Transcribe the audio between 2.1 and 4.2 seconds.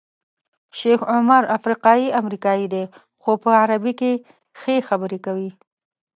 امریکایی دی خو په عربي کې